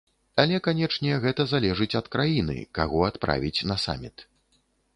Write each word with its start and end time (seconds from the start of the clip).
Але 0.43 0.59
канечне, 0.67 1.11
гэта 1.25 1.45
залежыць 1.51 1.93
ад 2.01 2.09
краіны, 2.17 2.57
каго 2.81 3.05
адправіць 3.11 3.65
на 3.73 3.81
саміт. 3.87 4.29